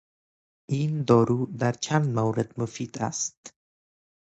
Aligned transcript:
این 0.69 1.03
دارو 1.03 1.45
در 1.57 1.71
چند 1.73 2.05
مورد 2.15 2.59
مفید 2.59 2.97
است. 3.01 3.53